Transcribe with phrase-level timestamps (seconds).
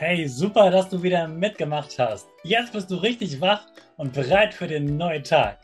[0.00, 2.28] Hey, super, dass du wieder mitgemacht hast.
[2.44, 3.62] Jetzt bist du richtig wach
[3.96, 5.58] und bereit für den neuen Tag.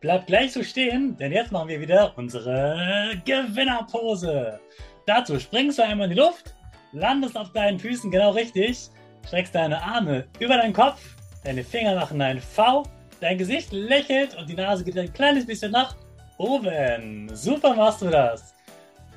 [0.00, 4.58] Bleib gleich so stehen, denn jetzt machen wir wieder unsere Gewinnerpose.
[5.06, 6.56] Dazu springst du einmal in die Luft,
[6.90, 8.88] landest auf deinen Füßen genau richtig,
[9.24, 11.00] streckst deine Arme über deinen Kopf,
[11.44, 12.82] deine Finger machen ein V,
[13.20, 15.94] dein Gesicht lächelt und die Nase geht ein kleines bisschen nach
[16.36, 17.30] oben.
[17.32, 18.54] Super machst du das.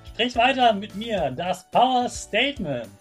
[0.08, 3.01] Sprich weiter mit mir, das Power Statement.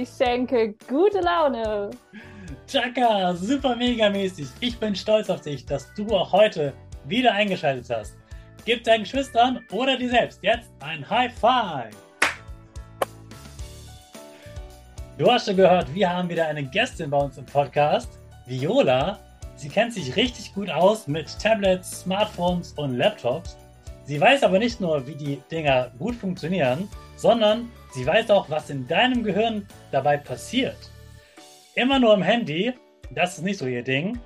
[0.00, 1.90] Ich schenke gute Laune.
[2.68, 4.46] Chaka, super mega mäßig.
[4.60, 6.72] Ich bin stolz auf dich, dass du auch heute
[7.06, 8.16] wieder eingeschaltet hast.
[8.64, 11.96] Gib deinen Geschwistern oder dir selbst jetzt ein High Five.
[15.18, 19.18] Du hast schon gehört, wir haben wieder eine Gästin bei uns im Podcast, Viola.
[19.56, 23.56] Sie kennt sich richtig gut aus mit Tablets, Smartphones und Laptops.
[24.04, 28.70] Sie weiß aber nicht nur, wie die Dinger gut funktionieren, sondern sie weiß auch, was
[28.70, 30.76] in deinem Gehirn dabei passiert
[31.78, 32.72] immer nur im Handy,
[33.12, 34.18] das ist nicht so ihr Ding.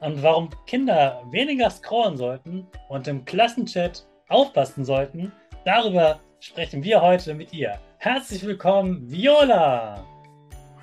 [0.00, 5.30] Und warum Kinder weniger scrollen sollten und im Klassenchat aufpassen sollten,
[5.66, 7.78] darüber sprechen wir heute mit ihr.
[7.98, 10.02] Herzlich willkommen, Viola!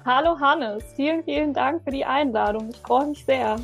[0.05, 2.69] Hallo Hannes, vielen, vielen Dank für die Einladung.
[2.69, 3.59] Ich freue mich sehr.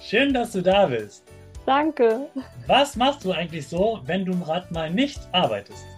[0.00, 1.24] Schön, dass du da bist.
[1.64, 2.28] Danke.
[2.66, 5.95] Was machst du eigentlich so, wenn du gerade mal nicht arbeitest?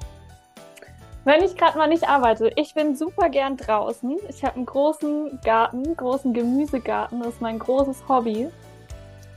[1.28, 4.16] Wenn ich gerade mal nicht arbeite, ich bin super gern draußen.
[4.30, 7.20] Ich habe einen großen Garten, großen Gemüsegarten.
[7.20, 8.48] Das ist mein großes Hobby,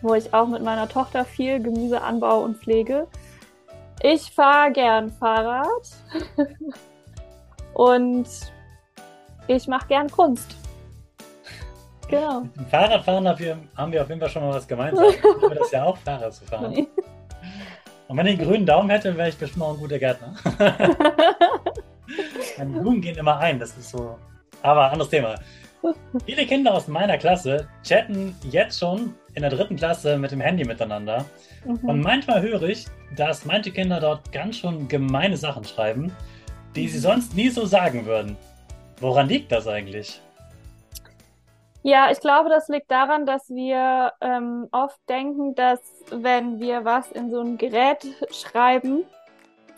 [0.02, 3.08] wo ich auch mit meiner Tochter viel Gemüse anbaue und pflege.
[4.02, 5.68] Ich fahre gern Fahrrad
[7.74, 8.30] und
[9.48, 10.56] ich mache gern Kunst.
[12.08, 12.40] Genau.
[12.40, 15.08] Mit dem Fahrradfahren haben wir, auf jeden Fall schon mal was gemeinsam.
[15.10, 16.88] Ich liebe das ja auch, Fahrrad zu fahren.
[18.08, 20.36] Und wenn ich einen grünen Daumen hätte, wäre ich bestimmt auch ein guter Gärtner.
[22.62, 24.20] Meine Blumen gehen immer ein, das ist so.
[24.62, 25.34] Aber anderes Thema.
[26.28, 30.64] Viele Kinder aus meiner Klasse chatten jetzt schon in der dritten Klasse mit dem Handy
[30.64, 31.26] miteinander.
[31.66, 32.02] Und Mhm.
[32.02, 32.86] manchmal höre ich,
[33.16, 36.16] dass manche Kinder dort ganz schon gemeine Sachen schreiben,
[36.76, 38.38] die sie sonst nie so sagen würden.
[39.00, 40.22] Woran liegt das eigentlich?
[41.82, 45.80] Ja, ich glaube, das liegt daran, dass wir ähm, oft denken, dass
[46.12, 49.04] wenn wir was in so ein Gerät schreiben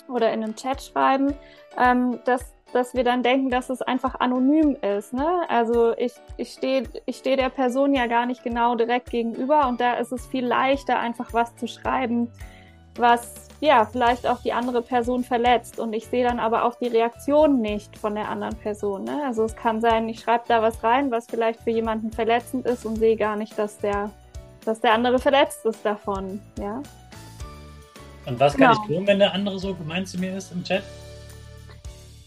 [0.10, 1.34] oder in einen Chat schreiben,
[1.78, 5.14] ähm, dass, dass wir dann denken, dass es einfach anonym ist.
[5.14, 5.42] Ne?
[5.48, 9.80] Also ich, ich stehe ich steh der Person ja gar nicht genau direkt gegenüber und
[9.80, 12.30] da ist es viel leichter, einfach was zu schreiben,
[12.96, 15.80] was ja vielleicht auch die andere Person verletzt.
[15.80, 19.04] Und ich sehe dann aber auch die Reaktion nicht von der anderen Person.
[19.06, 19.22] Ne?
[19.26, 22.86] Also es kann sein, ich schreibe da was rein, was vielleicht für jemanden verletzend ist
[22.86, 24.12] und sehe gar nicht, dass der,
[24.66, 26.42] dass der andere verletzt ist davon.
[26.60, 26.82] Ja.
[28.26, 28.82] Und was kann Genau.
[28.82, 30.84] ich tun, wenn der andere so gemein zu mir ist im Chat?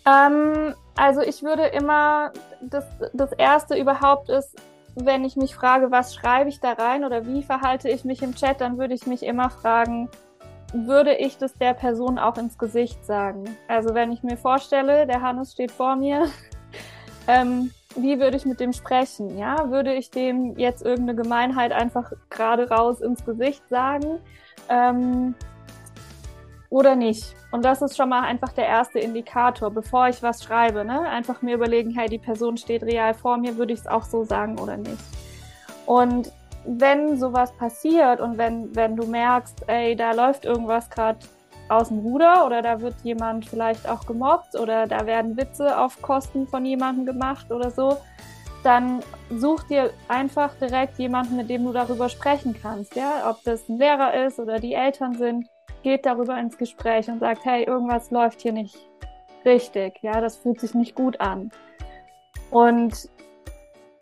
[0.06, 4.56] Ähm, also ich würde immer, das, das erste überhaupt ist,
[4.94, 8.34] wenn ich mich frage, was schreibe ich da rein oder wie verhalte ich mich im
[8.34, 10.08] Chat, dann würde ich mich immer fragen,
[10.72, 13.44] würde ich das der Person auch ins Gesicht sagen?
[13.68, 16.26] Also wenn ich mir vorstelle, der Hannes steht vor mir,
[17.28, 19.36] ähm, wie würde ich mit dem sprechen?
[19.38, 24.18] Ja, würde ich dem jetzt irgendeine Gemeinheit einfach gerade raus ins Gesicht sagen?
[24.68, 25.34] Ähm,
[26.76, 27.34] oder nicht?
[27.52, 30.84] Und das ist schon mal einfach der erste Indikator, bevor ich was schreibe.
[30.84, 31.00] Ne?
[31.08, 34.24] Einfach mir überlegen, hey, die Person steht real vor mir, würde ich es auch so
[34.24, 35.02] sagen oder nicht?
[35.86, 36.30] Und
[36.66, 41.20] wenn sowas passiert und wenn, wenn du merkst, ey, da läuft irgendwas gerade
[41.70, 46.02] aus dem Ruder oder da wird jemand vielleicht auch gemobbt oder da werden Witze auf
[46.02, 47.96] Kosten von jemandem gemacht oder so,
[48.64, 49.00] dann
[49.30, 52.94] such dir einfach direkt jemanden, mit dem du darüber sprechen kannst.
[52.96, 55.46] Ja, ob das ein Lehrer ist oder die Eltern sind,
[55.86, 58.76] geht darüber ins Gespräch und sagt, hey, irgendwas läuft hier nicht
[59.44, 60.02] richtig.
[60.02, 61.52] Ja, das fühlt sich nicht gut an.
[62.50, 63.08] Und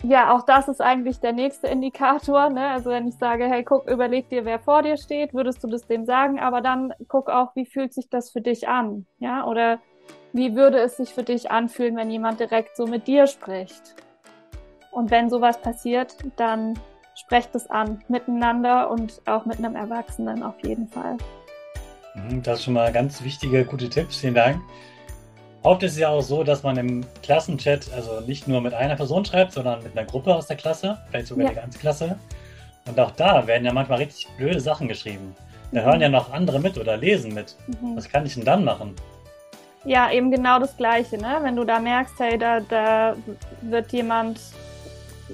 [0.03, 2.49] ja, auch das ist eigentlich der nächste Indikator.
[2.49, 2.69] Ne?
[2.69, 5.87] Also wenn ich sage, hey, guck, überleg dir, wer vor dir steht, würdest du das
[5.87, 9.05] dem sagen, aber dann guck auch, wie fühlt sich das für dich an?
[9.19, 9.79] Ja, oder
[10.33, 13.95] wie würde es sich für dich anfühlen, wenn jemand direkt so mit dir spricht?
[14.91, 16.79] Und wenn sowas passiert, dann
[17.15, 21.19] sprecht es an, miteinander und auch mit einem Erwachsenen auf jeden Fall.
[22.15, 24.19] Mhm, das ist schon mal ganz wichtige, gute Tipps.
[24.19, 24.61] Vielen Dank.
[25.63, 28.97] Oft ist es ja auch so, dass man im Klassenchat also nicht nur mit einer
[28.97, 31.51] Person schreibt, sondern mit einer Gruppe aus der Klasse, vielleicht sogar ja.
[31.51, 32.19] die ganze Klasse.
[32.87, 35.35] Und auch da werden ja manchmal richtig blöde Sachen geschrieben.
[35.73, 35.85] Da mhm.
[35.87, 37.57] hören ja noch andere mit oder lesen mit.
[37.67, 37.97] Mhm.
[37.97, 38.95] Was kann ich denn dann machen?
[39.85, 41.39] Ja, eben genau das Gleiche, ne?
[41.43, 43.17] Wenn du da merkst, hey, da, da
[43.63, 44.41] wird jemand,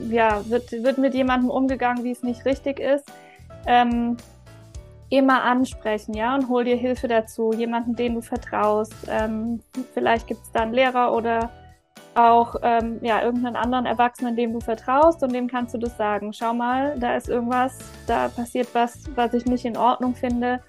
[0.08, 3.04] ja, wird, wird mit jemandem umgegangen, wie es nicht richtig ist.
[3.66, 4.16] Ähm,
[5.10, 8.94] immer ansprechen, ja, und hol dir Hilfe dazu, jemanden, den du vertraust.
[9.08, 9.60] Ähm,
[9.92, 11.50] vielleicht gibt es da einen Lehrer oder
[12.14, 16.32] auch ähm, ja, irgendeinen anderen Erwachsenen, dem du vertraust und dem kannst du das sagen.
[16.32, 20.60] Schau mal, da ist irgendwas, da passiert was, was ich nicht in Ordnung finde.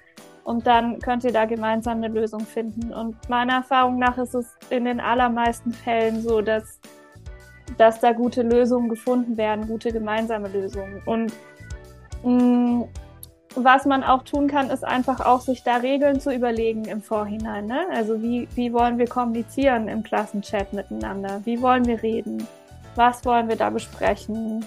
[0.44, 2.92] Und dann könnt ihr da gemeinsam eine Lösung finden.
[2.92, 6.80] Und meiner Erfahrung nach ist es in den allermeisten Fällen so, dass,
[7.78, 11.00] dass da gute Lösungen gefunden werden, gute gemeinsame Lösungen.
[11.06, 11.32] Und
[12.24, 12.88] mh, mm,
[13.54, 17.66] was man auch tun kann, ist einfach auch sich da Regeln zu überlegen im Vorhinein.
[17.66, 17.86] Ne?
[17.92, 21.40] Also wie, wie wollen wir kommunizieren im Klassenchat miteinander?
[21.44, 22.46] Wie wollen wir reden?
[22.94, 24.64] Was wollen wir da besprechen?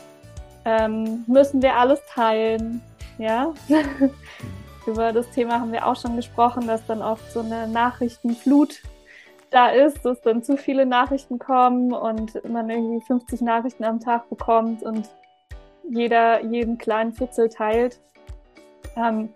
[0.66, 2.82] Ähm, müssen wir alles teilen?
[3.18, 3.54] Ja.
[4.88, 8.82] Über das Thema haben wir auch schon gesprochen, dass dann oft so eine Nachrichtenflut
[9.50, 14.30] da ist, dass dann zu viele Nachrichten kommen und man irgendwie 50 Nachrichten am Tag
[14.30, 15.10] bekommt und
[15.90, 18.00] jeder jeden kleinen Fitzel teilt
[18.96, 19.30] ähm,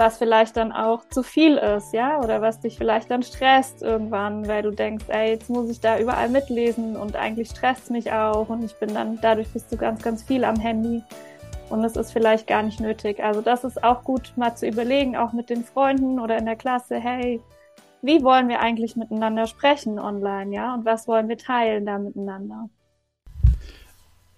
[0.00, 4.48] was vielleicht dann auch zu viel ist, ja, oder was dich vielleicht dann stresst irgendwann,
[4.48, 8.48] weil du denkst, ey, jetzt muss ich da überall mitlesen und eigentlich stresst mich auch
[8.48, 11.04] und ich bin dann, dadurch bist du ganz, ganz viel am Handy
[11.68, 13.22] und es ist vielleicht gar nicht nötig.
[13.22, 16.56] Also das ist auch gut mal zu überlegen, auch mit den Freunden oder in der
[16.56, 17.42] Klasse, hey,
[18.00, 22.70] wie wollen wir eigentlich miteinander sprechen online, ja, und was wollen wir teilen da miteinander?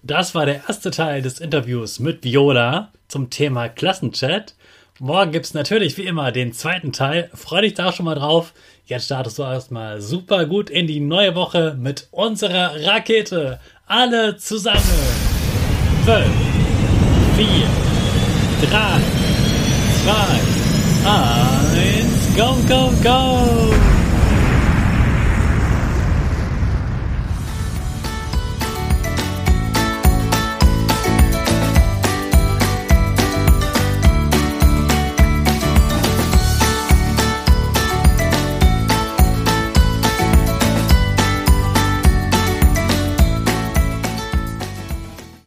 [0.04, 4.56] Das war der erste Teil des Interviews mit Viola zum Thema Klassenchat.
[4.99, 7.31] Morgen gibt es natürlich wie immer den zweiten Teil.
[7.34, 8.52] Freue dich da schon mal drauf.
[8.84, 13.60] Jetzt startest du erstmal super gut in die neue Woche mit unserer Rakete.
[13.87, 14.82] Alle zusammen.
[16.04, 16.26] 5,
[17.37, 17.46] 4,
[18.70, 19.00] 3,
[20.04, 21.12] 2,
[21.78, 23.62] 1, go, go, go!